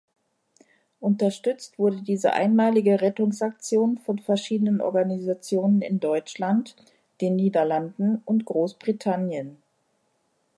Unterstützt 0.99 1.77
wurde 1.77 2.01
diese 2.01 2.33
einmalige 2.33 3.01
Rettungsaktion 3.01 3.99
von 3.99 4.17
verschiedenen 4.17 4.81
Organisationen 4.81 5.83
in 5.83 5.99
Deutschland, 5.99 6.75
den 7.21 7.35
Niederlanden 7.35 8.19
und 8.25 8.45
Großbritannien. 8.45 9.57